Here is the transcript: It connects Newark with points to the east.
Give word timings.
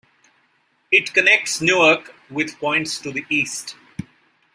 It 0.91 1.13
connects 1.13 1.61
Newark 1.61 2.15
with 2.27 2.57
points 2.59 2.97
to 3.01 3.11
the 3.11 3.23
east. 3.29 3.75